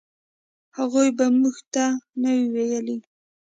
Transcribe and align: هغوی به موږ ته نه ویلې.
هغوی 0.77 1.09
به 1.17 1.25
موږ 1.39 1.57
ته 1.73 1.85
نه 2.21 2.31
ویلې. 2.53 2.97